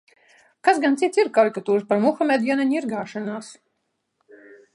Kas 0.67 0.79
gan 0.85 0.95
cits 1.01 1.21
ir 1.23 1.29
karikatūras 1.35 1.85
par 1.91 2.01
Muhamedu, 2.07 2.49
ja 2.53 2.57
ne 2.63 2.67
ņirgāšanās? 2.71 3.53